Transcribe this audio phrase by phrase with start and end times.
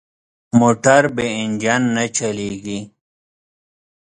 [0.59, 2.79] موټر بې انجن نه چلېږي.